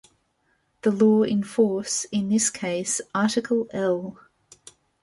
The 0.81 0.89
law 0.89 1.21
in 1.21 1.43
force, 1.43 2.05
in 2.05 2.29
this 2.29 2.49
case 2.49 3.01
Article 3.13 3.67
L. 3.71 4.17